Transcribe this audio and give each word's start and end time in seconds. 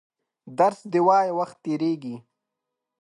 درس 0.57 0.79
دي 0.91 1.01
وایه 1.07 1.33
وخت 1.39 1.57
تېرېږي! 1.63 2.15